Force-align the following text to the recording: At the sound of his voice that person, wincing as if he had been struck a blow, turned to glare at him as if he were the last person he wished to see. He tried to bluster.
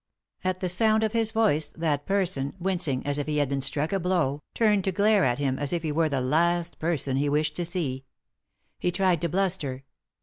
At 0.43 0.61
the 0.61 0.67
sound 0.67 1.03
of 1.03 1.11
his 1.13 1.29
voice 1.29 1.67
that 1.69 2.07
person, 2.07 2.55
wincing 2.57 3.05
as 3.05 3.19
if 3.19 3.27
he 3.27 3.37
had 3.37 3.47
been 3.49 3.61
struck 3.61 3.93
a 3.93 3.99
blow, 3.99 4.41
turned 4.55 4.83
to 4.85 4.91
glare 4.91 5.23
at 5.23 5.37
him 5.37 5.59
as 5.59 5.73
if 5.73 5.83
he 5.83 5.91
were 5.91 6.09
the 6.09 6.21
last 6.21 6.79
person 6.79 7.17
he 7.17 7.29
wished 7.29 7.55
to 7.57 7.65
see. 7.65 8.05
He 8.79 8.89
tried 8.89 9.21
to 9.21 9.29
bluster. 9.29 9.83